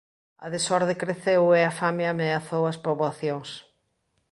[0.45, 3.49] A desorde creceu e a fame ameazou as poboacións.